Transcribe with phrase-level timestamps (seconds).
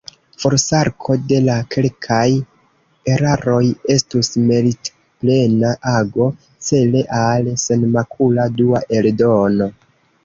[0.43, 2.23] Forsarko de la kelkaj
[3.15, 3.59] eraroj
[3.97, 6.31] estus meritplena ago,
[6.71, 9.73] cele al senmakula dua eldono.